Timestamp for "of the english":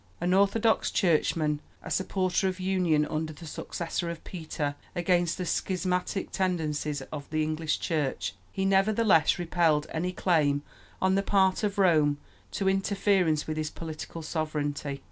7.11-7.79